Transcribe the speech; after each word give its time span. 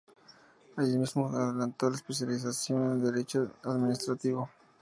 Allí 0.77 0.97
mismo 0.97 1.27
adelantó 1.29 1.87
la 1.91 1.95
especialización 1.95 2.93
en 2.93 3.03
derecho 3.05 3.51
administrativo. 3.63 4.49